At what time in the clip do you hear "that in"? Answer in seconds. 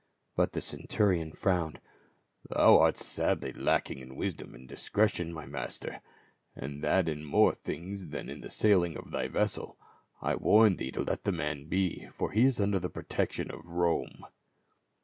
6.83-7.23